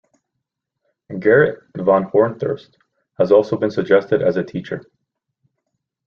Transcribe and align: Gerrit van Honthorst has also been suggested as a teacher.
Gerrit 1.11 1.61
van 1.77 2.03
Honthorst 2.05 2.73
has 3.19 3.31
also 3.31 3.55
been 3.55 3.69
suggested 3.69 4.23
as 4.23 4.35
a 4.35 4.43
teacher. 4.43 4.83